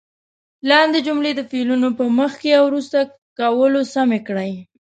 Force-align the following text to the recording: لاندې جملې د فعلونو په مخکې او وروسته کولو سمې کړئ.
لاندې 0.69 0.99
جملې 1.07 1.31
د 1.35 1.41
فعلونو 1.49 1.89
په 1.97 2.03
مخکې 2.19 2.49
او 2.59 2.63
وروسته 2.69 2.97
کولو 3.39 3.81
سمې 3.93 4.19
کړئ. 4.27 4.51